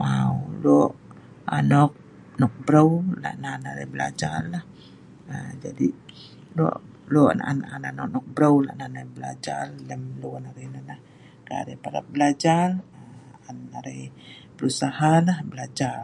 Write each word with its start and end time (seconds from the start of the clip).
Mau. 0.00 0.34
Lok 0.64 0.92
anok 1.58 1.92
nok 2.40 2.52
breu. 2.66 2.90
La 3.22 3.30
nan 3.42 3.60
arai 3.70 3.86
BELAJAR, 3.92 4.40
lok 7.16 7.30
naan 7.38 7.60
anok 7.90 8.08
ma’ 8.26 8.32
breu 8.34 8.56
la 8.66 8.72
nan 8.80 8.92
arai 8.98 9.12
belajar, 9.16 9.64
Kai 11.46 11.56
arai 11.62 11.78
prap 11.84 12.04
BELAJAR, 12.14 12.68
Berusaha 14.56 15.12
nah, 15.26 15.40
belajar 15.52 15.98